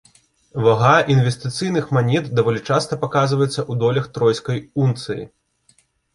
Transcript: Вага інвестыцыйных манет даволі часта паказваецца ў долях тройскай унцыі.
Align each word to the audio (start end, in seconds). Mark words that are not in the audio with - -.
Вага 0.67 0.93
інвестыцыйных 1.15 1.91
манет 1.97 2.31
даволі 2.39 2.63
часта 2.71 2.99
паказваецца 3.05 3.49
ў 3.51 3.83
долях 3.85 4.09
тройскай 4.19 4.59
унцыі. 4.87 5.23